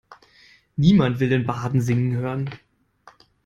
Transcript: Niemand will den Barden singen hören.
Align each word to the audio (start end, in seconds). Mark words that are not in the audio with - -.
Niemand 0.77 1.19
will 1.19 1.29
den 1.29 1.45
Barden 1.45 1.79
singen 1.79 2.15
hören. 2.15 2.49